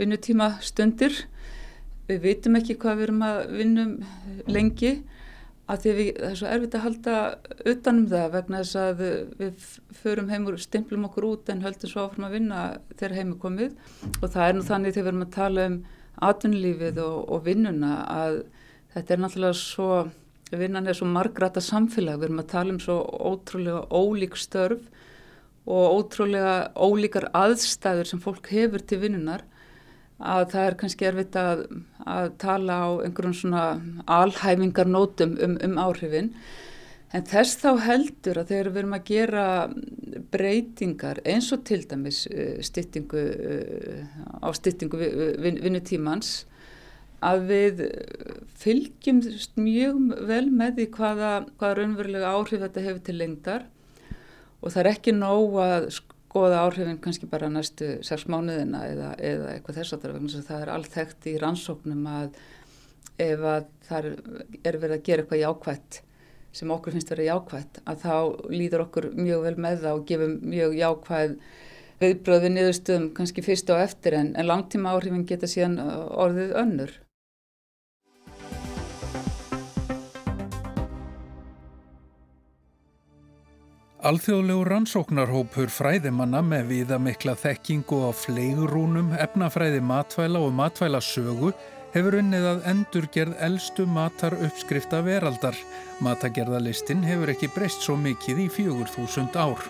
vinnutíma 0.00 0.48
stundir. 0.62 1.20
Við 2.08 2.24
vitum 2.26 2.58
ekki 2.58 2.76
hvað 2.82 2.98
við 2.98 3.06
erum 3.06 3.24
að 3.28 3.40
vinnum 3.60 3.92
lengi 4.50 4.92
að 5.72 5.82
því 5.82 5.92
við, 5.96 6.08
það 6.18 6.28
er 6.28 6.38
svo 6.38 6.50
erfitt 6.52 6.76
að 6.76 6.84
halda 6.86 7.16
utanum 7.72 8.06
það 8.10 8.28
vegna 8.36 8.62
þess 8.62 8.78
að 8.82 9.02
við 9.40 9.66
förum 10.02 10.30
heim 10.32 10.48
og 10.50 10.58
stimplum 10.60 11.06
okkur 11.08 11.28
út 11.30 11.52
en 11.52 11.62
höldum 11.64 11.92
svo 11.92 12.06
áfram 12.06 12.28
að 12.28 12.36
vinna 12.36 12.62
þegar 12.92 13.16
heim 13.18 13.34
er 13.34 13.42
komið. 13.46 13.76
Og 14.20 14.26
það 14.26 14.46
er 14.46 14.58
nú 14.58 14.64
þannig 14.68 14.96
þegar 14.96 15.06
við 15.06 15.12
erum 15.12 15.26
að 15.26 15.36
tala 15.36 15.68
um 15.70 15.78
atvinnulífið 16.28 17.00
og, 17.02 17.20
og 17.32 17.46
vinnuna 17.46 17.92
að 18.12 18.42
þetta 18.92 19.14
er 19.14 19.22
náttúrulega 19.22 19.58
svo, 19.58 19.90
vinnan 20.52 20.90
er 20.90 20.98
svo 20.98 21.08
margrata 21.08 21.62
samfélag, 21.64 22.20
við 22.20 22.28
erum 22.28 22.42
að 22.42 22.50
tala 22.52 22.74
um 22.74 22.82
svo 22.82 22.98
ótrúlega 23.32 23.86
ólík 23.88 24.36
störf 24.40 24.84
og 25.62 25.96
ótrúlega 25.96 26.56
ólíkar 26.74 27.30
aðstæður 27.38 28.10
sem 28.10 28.20
fólk 28.22 28.50
hefur 28.52 28.82
til 28.84 29.00
vinnunar 29.04 29.46
að 30.22 30.44
það 30.52 30.66
er 30.66 30.76
kannski 30.80 31.08
erfitt 31.08 31.38
að, 31.38 31.64
að 32.06 32.28
tala 32.42 32.76
á 32.78 32.88
einhverjum 33.04 33.34
svona 33.36 33.64
alhæfingarnótum 34.06 35.34
um, 35.42 35.56
um 35.66 35.80
áhrifin. 35.82 36.30
En 37.12 37.26
þess 37.28 37.58
þá 37.60 37.70
heldur 37.84 38.40
að 38.40 38.54
þegar 38.54 38.70
við 38.70 38.80
erum 38.82 38.96
að 38.96 39.08
gera 39.10 39.46
breytingar 40.32 41.20
eins 41.28 41.50
og 41.52 41.66
til 41.68 41.82
dæmis 41.90 42.22
uh, 42.30 42.56
styttingu 42.64 43.26
uh, 43.26 44.16
á 44.40 44.48
styttingu 44.56 45.02
vinnutímans 45.42 46.46
að 47.22 47.44
við 47.50 47.82
fylgjum 48.58 49.20
mjög 49.62 50.00
vel 50.26 50.46
með 50.50 50.80
því 50.80 50.86
hvaða, 50.96 51.34
hvaða 51.60 51.76
raunverulega 51.78 52.32
áhrif 52.34 52.64
þetta 52.64 52.86
hefur 52.86 53.04
til 53.06 53.18
lengdar. 53.20 53.68
Og 54.62 54.72
það 54.72 54.80
er 54.82 54.90
ekki 54.92 55.14
nóg 55.14 55.54
að 55.62 55.86
skoða 56.32 56.62
áhrifin 56.64 57.00
kannski 57.02 57.28
bara 57.28 57.50
næstu 57.52 57.98
sex 58.06 58.24
mánuðina 58.24 58.86
eða, 58.88 59.08
eða 59.20 59.50
eitthvað 59.52 59.82
þess 59.82 59.96
að 59.98 60.06
það 60.46 60.62
er 60.62 60.70
allt 60.72 60.94
þekkt 60.94 61.28
í 61.28 61.34
rannsóknum 61.42 62.06
að 62.08 62.38
ef 63.20 63.44
að 63.44 63.66
það 63.84 64.08
er 64.64 64.78
verið 64.80 64.96
að 64.96 65.04
gera 65.08 65.24
eitthvað 65.24 65.42
jákvætt 65.42 65.98
sem 66.56 66.72
okkur 66.72 66.96
finnst 66.96 67.12
verið 67.12 67.28
jákvætt 67.28 67.82
að 67.84 68.00
þá 68.06 68.16
líður 68.52 68.86
okkur 68.86 69.10
mjög 69.16 69.44
vel 69.44 69.54
með 69.60 69.84
það 69.84 69.98
og 69.98 70.08
gefum 70.08 70.34
mjög 70.54 70.76
jákvæð 70.80 71.36
viðbröðu 72.02 72.50
niðurstöðum 72.52 73.08
kannski 73.16 73.44
fyrst 73.44 73.70
og 73.72 73.84
eftir 73.84 74.16
en, 74.16 74.32
en 74.32 74.48
langtíma 74.48 74.96
áhrifin 74.96 75.26
geta 75.28 75.48
síðan 75.50 75.76
orðið 75.80 76.56
önnur. 76.62 76.94
Alþjóðlegu 84.02 84.64
rannsóknarhópur 84.66 85.70
fræðimanna 85.70 86.40
með 86.42 86.64
viða 86.72 86.96
mikla 86.98 87.36
þekkingu 87.38 88.00
á 88.02 88.10
fleigurúnum, 88.10 89.12
efnafræði 89.14 89.78
matvæla 89.78 90.40
og 90.42 90.50
matvælasögu 90.58 91.52
hefur 91.92 92.16
unnið 92.18 92.48
að 92.50 92.64
endurgerð 92.72 93.36
eldstu 93.46 93.86
matar 93.86 94.34
uppskrifta 94.34 95.04
veraldar. 95.06 95.54
Matagerðalistinn 96.02 97.06
hefur 97.06 97.30
ekki 97.30 97.52
breyst 97.54 97.86
svo 97.86 97.94
mikið 97.94 98.42
í 98.42 98.48
fjögur 98.50 98.90
þúsund 98.90 99.38
ár. 99.38 99.62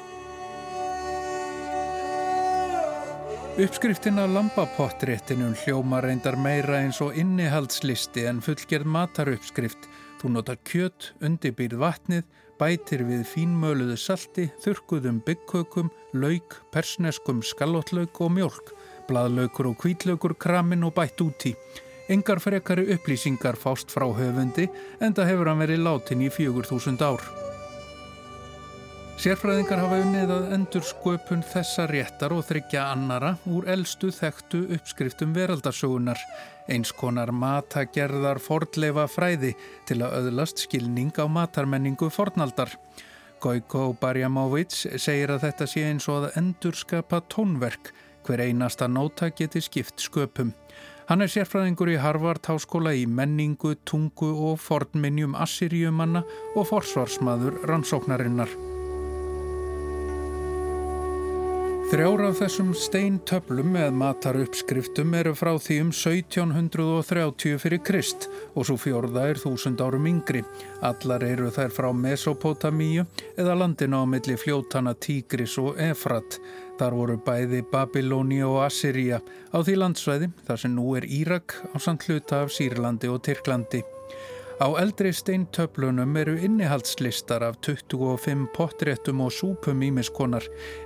Uppskriftin 3.60 4.16
af 4.16 4.32
lambapottréttinum 4.32 5.52
hljóma 5.60 6.00
reyndar 6.00 6.40
meira 6.40 6.80
eins 6.80 7.04
og 7.04 7.20
innihaldslisti 7.20 8.24
en 8.32 8.40
fullgerð 8.40 8.88
mataruppskrift. 8.96 9.90
Þú 10.22 10.38
notar 10.38 10.56
kjött, 10.64 11.12
undirbýrð 11.20 11.82
vatnið, 11.84 12.24
bætir 12.62 13.02
við 13.08 13.24
fínmöluðu 13.26 13.96
salti, 13.98 14.44
þurkuðum 14.62 15.18
byggkökum, 15.26 15.90
lauk, 16.14 16.60
persneskum 16.70 17.40
skallotlauk 17.42 18.20
og 18.22 18.34
mjölk, 18.36 18.72
bladlaukur 19.08 19.72
og 19.72 19.80
kvítlaukur 19.82 20.36
kramin 20.38 20.86
og 20.86 20.94
bætt 20.94 21.24
úti. 21.24 21.56
Engar 22.12 22.42
frekari 22.44 22.86
upplýsingar 22.94 23.58
fást 23.58 23.90
frá 23.90 24.06
höfundi 24.14 24.68
en 25.00 25.14
það 25.14 25.32
hefur 25.32 25.50
hann 25.50 25.64
verið 25.64 25.86
látin 25.88 26.22
í 26.22 26.30
fjögur 26.30 26.68
þúsund 26.70 27.02
ár. 27.02 27.41
Sérfræðingar 29.22 29.78
hafa 29.78 30.00
unnið 30.02 30.30
að 30.34 30.46
endur 30.56 30.82
sköpun 30.82 31.44
þessa 31.46 31.84
réttar 31.86 32.32
og 32.34 32.40
þryggja 32.42 32.88
annara 32.90 33.28
úr 33.46 33.68
eldstu 33.70 34.08
þekktu 34.10 34.64
uppskriftum 34.74 35.30
veraldarsögunar 35.36 36.18
eins 36.66 36.90
konar 36.98 37.30
matagerðar 37.30 38.40
fordleifa 38.42 39.04
fræði 39.06 39.52
til 39.86 40.00
að 40.02 40.16
öðlast 40.24 40.64
skilning 40.64 41.14
á 41.22 41.30
matarmenningu 41.30 42.08
fornaldar. 42.10 42.74
Gojko 43.38 43.92
Barjamovits 44.02 44.88
segir 44.98 45.30
að 45.36 45.46
þetta 45.46 45.70
sé 45.70 45.84
eins 45.92 46.10
og 46.10 46.24
að 46.24 46.40
endurskapa 46.42 47.22
tónverk, 47.30 47.92
hver 48.26 48.42
einasta 48.42 48.90
nóta 48.90 49.30
geti 49.30 49.62
skipt 49.62 50.02
sköpum. 50.02 50.50
Hann 51.06 51.22
er 51.22 51.30
sérfræðingur 51.30 51.94
í 51.94 52.00
Harvard 52.02 52.42
háskóla 52.50 52.90
í 52.98 53.06
menningu, 53.06 53.76
tungu 53.86 54.34
og 54.50 54.58
fornminjum 54.66 55.38
assyrjumanna 55.38 56.26
og 56.56 56.70
forsvarsmaður 56.74 57.62
rannsóknarinnar. 57.70 58.71
Þrjára 61.92 62.30
af 62.30 62.38
þessum 62.40 62.70
steintöflum 62.72 63.74
með 63.74 63.90
mataruppskriftum 64.00 65.10
eru 65.18 65.34
frá 65.36 65.50
því 65.60 65.74
um 65.82 65.90
1730 65.92 67.58
fyrir 67.60 67.82
Krist 67.84 68.30
og 68.54 68.64
svo 68.64 68.78
fjórða 68.80 69.26
er 69.28 69.40
þúsund 69.42 69.82
árum 69.84 70.08
yngri. 70.08 70.40
Allar 70.88 71.26
eru 71.28 71.52
þær 71.52 71.76
frá 71.76 71.90
Mesopotamíu 71.92 73.04
eða 73.36 73.58
landina 73.60 74.00
á 74.00 74.08
milli 74.08 74.38
fljótana 74.40 74.96
Tígris 74.96 75.58
og 75.60 75.76
Efrat. 75.76 76.40
Þar 76.80 76.96
voru 76.96 77.20
bæði 77.28 77.60
Babilóni 77.68 78.40
og 78.40 78.62
Assyria 78.70 79.20
á 79.52 79.60
því 79.60 79.80
landsvæði 79.84 80.32
þar 80.48 80.64
sem 80.64 80.72
nú 80.72 80.94
er 80.96 81.04
Írak 81.04 81.60
á 81.60 81.76
samt 81.76 82.08
hluta 82.08 82.46
af 82.46 82.56
Sýrlandi 82.56 83.12
og 83.12 83.20
Tyrklandi. 83.28 83.84
Á 84.62 84.70
eldri 84.78 85.10
steintöflunum 85.10 86.16
eru 86.20 86.36
innihaldslistar 86.38 87.42
af 87.42 87.56
25 87.66 88.44
pottréttum 88.54 89.22
og 89.24 89.32
súpum 89.34 89.80
ímiskonar 89.82 90.44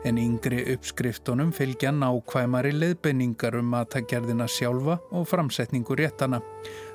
en 0.09 0.17
yngri 0.17 0.63
uppskriftunum 0.73 1.51
fylgja 1.53 1.91
nákvæmari 1.93 2.73
leðbenningar 2.73 3.59
um 3.61 3.69
matagerðina 3.75 4.47
sjálfa 4.49 4.97
og 5.13 5.29
framsetningu 5.29 5.99
réttana. 6.01 6.41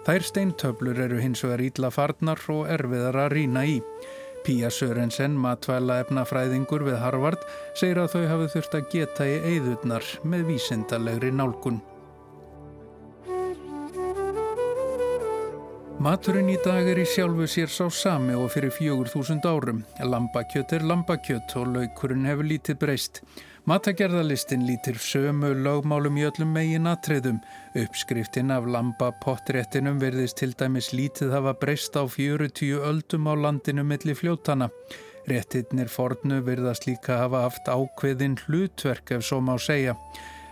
Þær 0.08 0.26
steintöflur 0.32 1.04
eru 1.06 1.22
hins 1.22 1.46
vegar 1.46 1.62
ítla 1.68 1.94
farnar 1.94 2.42
og 2.50 2.66
erfiðar 2.66 3.20
að 3.28 3.32
rína 3.36 3.68
í. 3.70 3.78
Pía 4.42 4.74
Sörensen, 4.74 5.38
matvæla 5.38 6.00
efnafræðingur 6.02 6.88
við 6.90 6.98
Harvard, 6.98 7.46
segir 7.78 8.02
að 8.02 8.16
þau 8.16 8.26
hafi 8.34 8.52
þurft 8.56 8.82
að 8.82 8.92
geta 8.96 9.30
í 9.30 9.40
eigðurnar 9.54 10.14
með 10.26 10.48
vísindalegri 10.50 11.30
nálgun. 11.30 11.84
Maturinn 16.02 16.48
í 16.50 16.56
dag 16.66 16.88
er 16.90 16.98
í 16.98 17.04
sjálfu 17.06 17.46
sér 17.46 17.70
sá 17.70 17.84
sami 17.94 18.34
og 18.34 18.48
fyrir 18.50 18.72
fjögur 18.74 19.10
þúsund 19.12 19.44
árum. 19.46 19.84
Lambakjött 20.02 20.72
er 20.74 20.86
lambakjött 20.90 21.54
og 21.60 21.68
laukurinn 21.76 22.26
hefur 22.26 22.48
lítið 22.50 22.80
breyst. 22.82 23.20
Matagerðalistin 23.70 24.64
lítir 24.66 24.98
sömu 24.98 25.52
lögmálum 25.60 26.18
í 26.18 26.26
öllum 26.26 26.56
megin 26.58 26.90
atriðum. 26.90 27.38
Uppskriftin 27.78 28.50
af 28.50 28.66
lambapottréttinum 28.66 30.02
verðist 30.02 30.42
til 30.42 30.56
dæmis 30.58 30.90
lítið 30.90 31.36
hafa 31.38 31.54
breyst 31.62 31.94
á 31.94 32.02
40 32.10 32.82
öldum 32.82 33.30
á 33.30 33.38
landinu 33.38 33.86
millir 33.86 34.18
fljótana. 34.18 34.72
Réttinnir 35.30 35.94
fornu 36.00 36.42
verðast 36.50 36.90
líka 36.90 37.22
hafa 37.28 37.46
haft 37.46 37.70
ákveðin 37.70 38.40
hlutverk 38.48 39.20
ef 39.20 39.30
svo 39.30 39.38
má 39.38 39.54
segja. 39.62 40.00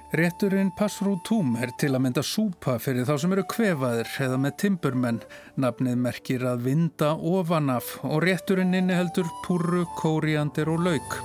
Rétturinn 0.10 0.72
passrútúm 0.74 1.52
er 1.62 1.70
til 1.78 1.92
að 1.94 2.02
mynda 2.02 2.24
súpa 2.26 2.80
fyrir 2.82 3.06
þá 3.06 3.12
sem 3.22 3.34
eru 3.36 3.44
kvefaðir 3.52 4.08
eða 4.26 4.40
með 4.42 4.56
timburmenn. 4.64 5.20
Nafnið 5.62 6.00
merkir 6.02 6.46
að 6.50 6.64
vinda 6.66 7.12
ofanaf 7.14 7.92
og 8.10 8.24
rétturinn 8.26 8.74
inniheldur 8.74 9.30
púru, 9.46 9.84
kóriandir 10.02 10.74
og 10.74 10.82
lauk. 10.88 11.20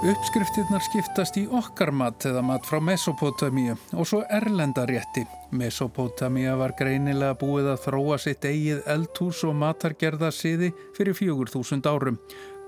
Uppskriftirnar 0.00 0.80
skiptast 0.80 1.38
í 1.38 1.44
okkarmat 1.44 2.24
eða 2.32 2.42
mat 2.42 2.66
frá 2.66 2.80
Mesopotamíu 2.82 3.74
og 3.94 4.06
svo 4.08 4.24
erlendarétti. 4.32 5.26
Mesopotamíu 5.54 6.54
var 6.58 6.72
greinilega 6.78 7.36
búið 7.38 7.70
að 7.74 7.82
þróa 7.84 8.16
sitt 8.18 8.46
eigið 8.48 8.80
eldhús 8.90 9.44
og 9.46 9.58
matargerðasiði 9.60 10.72
fyrir 10.96 11.14
fjögur 11.20 11.52
þúsund 11.52 11.86
árum. 11.86 12.16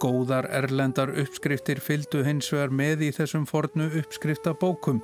Góðar 0.03 0.49
erlendar 0.51 1.13
uppskriftir 1.23 1.79
fyldu 1.79 2.25
hins 2.27 2.49
vegar 2.51 2.73
með 2.75 3.05
í 3.07 3.11
þessum 3.15 3.45
fornu 3.47 3.87
uppskriftabókum. 4.01 4.99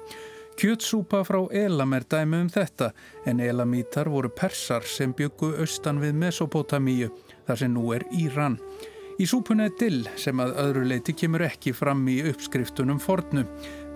Kjötsúpa 0.59 1.21
frá 1.23 1.45
Elam 1.55 1.95
er 1.95 2.03
dæmi 2.11 2.41
um 2.43 2.49
þetta 2.51 2.89
en 3.31 3.39
Elamítar 3.39 4.11
voru 4.11 4.33
persar 4.35 4.83
sem 4.83 5.13
byggu 5.15 5.53
austan 5.63 6.03
við 6.03 6.19
Mesopotamíu. 6.19 7.13
þar 7.47 7.59
sem 7.59 7.73
nú 7.75 7.93
er 7.95 8.03
Íran. 8.11 8.59
Í 9.19 9.27
súpunni 9.27 9.65
er 9.67 9.73
dill 9.79 10.05
sem 10.17 10.39
að 10.39 10.59
öðru 10.63 10.85
leiti 10.87 11.15
kemur 11.15 11.43
ekki 11.47 11.73
fram 11.73 12.05
í 12.11 12.21
uppskriftunum 12.31 12.99
fornu. 12.99 13.47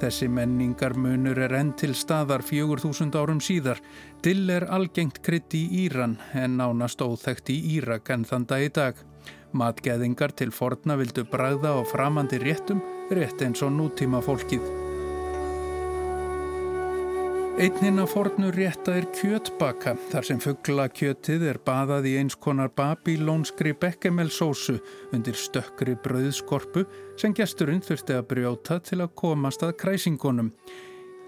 Þessi 0.01 0.29
menningar 0.31 0.95
munur 0.95 1.39
er 1.39 1.55
enn 1.59 1.75
til 1.79 1.95
staðar 1.95 2.43
4000 2.43 3.15
árum 3.19 3.43
síðar. 3.43 3.83
Dill 4.23 4.51
er 4.51 4.71
algengt 4.71 5.19
krydd 5.23 5.55
í 5.55 5.67
Íran 5.85 6.21
en 6.35 6.59
nánast 6.59 7.03
óþægt 7.03 7.51
í 7.51 7.59
Írak 7.77 8.11
en 8.11 8.25
þann 8.25 8.47
dag 8.47 8.67
í 8.67 8.71
dag. 8.71 8.95
Matgeðingar 9.57 10.33
til 10.37 10.51
forna 10.55 10.97
vildu 11.01 11.25
bræða 11.29 11.77
á 11.77 11.81
framandi 11.89 12.41
réttum, 12.43 12.81
rétt 13.13 13.45
eins 13.45 13.63
og 13.63 13.75
nútíma 13.77 14.23
fólkið. 14.25 14.65
Einninn 17.61 18.01
að 18.01 18.09
fornu 18.15 18.49
rétta 18.57 18.95
er 18.97 19.05
kjötbaka 19.13 19.93
þar 20.09 20.25
sem 20.25 20.39
fuggla 20.41 20.87
kjötið 20.89 21.43
er 21.51 21.59
baðað 21.61 22.09
í 22.09 22.15
eins 22.23 22.35
konar 22.41 22.71
babilónskri 22.73 23.75
bekkemelsósu 23.77 24.79
undir 25.13 25.37
stökkri 25.37 25.99
brauðskorpu 26.01 26.87
sem 27.21 27.37
gesturinn 27.37 27.85
þurfti 27.85 28.17
að 28.17 28.25
brjóta 28.31 28.79
til 28.81 29.03
að 29.05 29.13
komast 29.21 29.67
að 29.67 29.77
kræsingunum. 29.85 30.49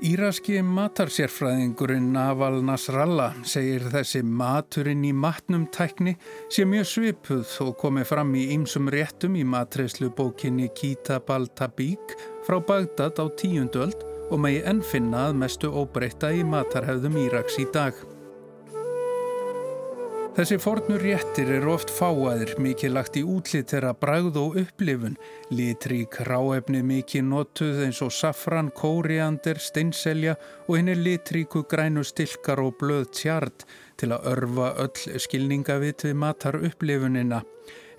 Íraski 0.02 0.56
matarsérfræðingurinn 0.66 2.08
Naval 2.12 2.58
Nasrallah 2.66 3.36
segir 3.46 3.84
þessi 3.92 4.24
maturinn 4.26 5.04
í 5.06 5.12
matnum 5.14 5.68
tækni 5.70 6.16
sé 6.52 6.64
mjög 6.66 6.88
svipuð 6.90 7.52
og 7.62 7.76
komið 7.78 8.08
fram 8.10 8.32
í 8.34 8.48
ýmsum 8.56 8.90
réttum 8.90 9.38
í 9.38 9.44
matreyslu 9.46 10.10
bókinni 10.18 10.66
Kitab 10.74 11.30
al-Tabík 11.30 12.16
frá 12.46 12.58
Bagdad 12.58 13.22
á 13.22 13.26
tíundöld 13.38 14.02
og 14.32 14.42
megi 14.42 14.64
enn 14.66 14.82
finna 14.82 15.28
að 15.28 15.38
mestu 15.44 15.70
óbreyta 15.70 16.32
í 16.34 16.42
matarhefðum 16.42 17.20
Íraks 17.28 17.60
í 17.62 17.68
dag. 17.70 17.94
Þessi 20.34 20.56
fornur 20.58 20.98
réttir 20.98 21.46
eru 21.60 21.68
oft 21.76 21.92
fáaðir, 21.94 22.56
mikið 22.58 22.90
lagt 22.90 23.14
í 23.14 23.20
útlitt 23.22 23.70
þeirra 23.70 23.92
bragð 23.94 24.38
og 24.40 24.56
upplifun, 24.64 25.14
litrík 25.54 26.16
ráefni 26.26 26.80
mikið 26.82 27.22
notuð 27.28 27.84
eins 27.84 28.00
og 28.02 28.10
safran, 28.10 28.72
kóriander, 28.74 29.60
steinselja 29.62 30.34
og 30.66 30.72
henni 30.74 30.96
litríku 30.98 31.62
grænu 31.70 32.02
stilkar 32.02 32.64
og 32.64 32.74
blöð 32.82 33.06
tjart 33.14 33.62
til 33.94 34.10
að 34.10 34.26
örfa 34.32 34.72
öll 34.82 35.22
skilningavit 35.22 36.02
við 36.08 36.18
matar 36.18 36.58
upplifunina. 36.58 37.44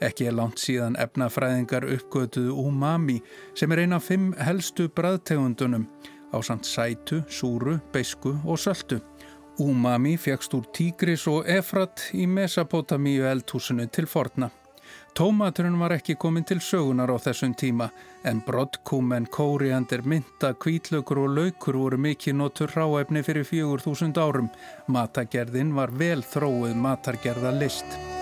Ekki 0.03 0.27
er 0.27 0.35
langt 0.35 0.59
síðan 0.59 0.99
efnafræðingar 0.99 1.87
uppgötuðu 1.87 2.59
umami 2.67 3.21
sem 3.55 3.71
er 3.71 3.85
eina 3.85 4.03
af 4.03 4.11
fimm 4.11 4.33
helstu 4.43 4.89
bræðtegundunum 4.91 5.87
á 6.35 6.37
samt 6.43 6.67
sætu, 6.67 7.23
súru, 7.31 7.79
beisku 7.95 8.35
og 8.43 8.59
söldu. 8.59 8.99
Umami 9.59 10.17
fegst 10.19 10.53
úr 10.57 10.65
tígris 10.75 11.23
og 11.31 11.47
efrat 11.47 12.09
í 12.11 12.25
Mesopotamíu 12.27 13.23
eldhúsinu 13.29 13.85
til 13.87 14.07
forna. 14.07 14.49
Tómaturinn 15.15 15.77
var 15.79 15.93
ekki 15.95 16.17
komin 16.19 16.43
til 16.43 16.59
sögunar 16.59 17.07
á 17.07 17.15
þessum 17.23 17.53
tíma 17.55 17.87
en 18.27 18.41
broddkúmen, 18.43 19.29
kóriandir, 19.31 20.03
mynda, 20.03 20.51
kvítlökur 20.59 21.21
og 21.23 21.37
laukur 21.37 21.79
voru 21.79 22.01
mikið 22.03 22.35
notur 22.41 22.75
ráefni 22.75 23.23
fyrir 23.23 23.47
fjögur 23.47 23.85
þúsund 23.85 24.19
árum. 24.19 24.51
Matagerðin 24.91 25.71
var 25.77 25.95
vel 25.95 26.19
þróið 26.33 26.75
matargerða 26.75 27.55
list. 27.55 28.14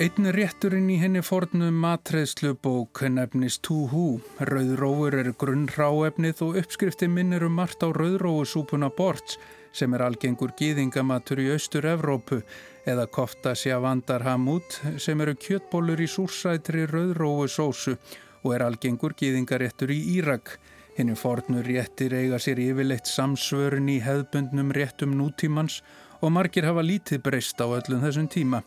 Einn 0.00 0.30
rétturinn 0.32 0.86
í 0.88 0.94
henni 0.96 1.20
fornu 1.20 1.66
matreðslubók 1.76 3.02
nefnist 3.12 3.60
Túhú. 3.66 4.22
Rauðrófur 4.48 5.18
er 5.18 5.28
grunnráefnið 5.36 6.40
og 6.46 6.56
uppskrifti 6.56 7.04
minnir 7.04 7.44
um 7.44 7.58
margt 7.60 7.84
á 7.84 7.92
rauðrófusúpuna 7.92 8.88
Borts 8.96 9.36
sem 9.76 9.92
er 9.92 10.06
algengur 10.06 10.54
gýðingamatur 10.56 11.44
í 11.44 11.50
Austur-Evrópu 11.52 12.40
eða 12.88 13.04
kofta 13.12 13.52
sjavandar 13.52 14.24
hamút 14.24 14.80
sem 14.96 15.20
eru 15.20 15.36
kjötbólur 15.36 16.00
í 16.00 16.08
súrsætri 16.08 16.88
rauðrófusósu 16.88 17.98
og 18.40 18.54
er 18.56 18.64
algengur 18.70 19.12
gýðingaréttur 19.20 19.92
í 19.92 20.00
Írak. 20.16 20.56
Henni 20.96 21.12
fornu 21.12 21.60
réttir 21.60 22.16
eiga 22.16 22.40
sér 22.40 22.64
yfirleitt 22.64 23.04
samsvörun 23.04 23.92
í 23.92 24.00
hefðbundnum 24.00 24.72
réttum 24.72 25.12
nútímans 25.20 25.82
og 25.84 26.00
margir 26.28 26.66
hafa 26.68 26.82
lítið 26.84 27.22
breyst 27.24 27.62
á 27.64 27.64
öllum 27.64 28.02
þessum 28.04 28.26
tíma. 28.28 28.58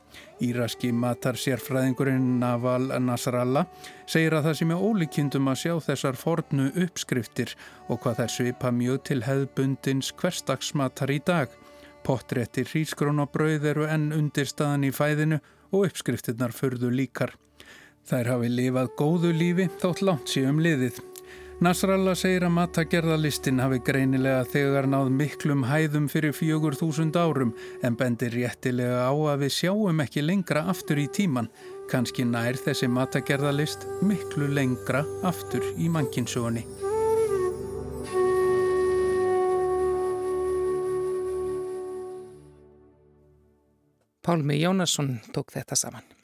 Íraski 0.41 0.89
matar 0.89 1.37
sérfræðingurinn 1.37 2.39
Naval 2.41 2.87
Nasrallah 2.97 3.67
segir 4.09 4.33
að 4.33 4.47
það 4.47 4.57
sem 4.57 4.73
er 4.73 4.81
ólíkjendum 4.87 5.51
að 5.51 5.59
sjá 5.61 5.73
þessar 5.91 6.17
fornu 6.17 6.71
uppskriftir 6.81 7.53
og 7.93 8.01
hvað 8.01 8.23
þær 8.23 8.33
svipa 8.37 8.73
mjög 8.73 9.05
til 9.11 9.19
hefðbundins 9.27 10.09
hverstagsmatar 10.17 11.13
í 11.13 11.21
dag. 11.29 11.53
Pottréttir 12.01 12.73
hrískrónabrauð 12.73 13.69
eru 13.69 13.85
enn 13.85 14.09
undirstaðan 14.17 14.89
í 14.89 14.93
fæðinu 14.95 15.37
og 15.69 15.91
uppskriftirnar 15.91 16.57
förðu 16.57 16.89
líkar. 16.89 17.37
Þær 18.09 18.33
hafi 18.33 18.49
lifað 18.49 18.95
góðu 18.97 19.29
lífi 19.37 19.69
þótt 19.77 20.01
langt 20.01 20.33
síðan 20.33 20.57
um 20.57 20.65
liðið. 20.65 21.03
Nasrallah 21.63 22.11
segir 22.19 22.43
að 22.43 22.51
matagerðalistin 22.57 23.61
hafi 23.63 23.77
greinilega 23.87 24.41
þegar 24.51 24.83
náð 24.91 25.13
miklum 25.15 25.61
hæðum 25.63 26.09
fyrir 26.11 26.33
fjögur 26.35 26.75
þúsund 26.75 27.15
árum 27.15 27.53
en 27.87 27.95
bendir 27.95 28.33
réttilega 28.35 29.05
á 29.07 29.13
að 29.31 29.45
við 29.45 29.53
sjáum 29.61 30.01
ekki 30.03 30.25
lengra 30.25 30.65
aftur 30.73 30.99
í 30.99 31.05
tíman. 31.07 31.47
Kanski 31.87 32.25
nær 32.27 32.59
þessi 32.59 32.89
matagerðalist 32.91 33.85
miklu 34.03 34.49
lengra 34.51 35.05
aftur 35.23 35.63
í 35.79 35.87
mannkinsögunni. 35.93 36.65
Pálmi 44.19 44.59
Jónasson 44.59 45.15
tók 45.31 45.55
þetta 45.55 45.79
saman. 45.79 46.22